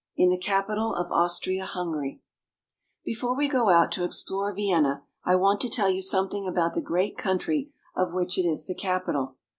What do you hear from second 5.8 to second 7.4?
you something about the great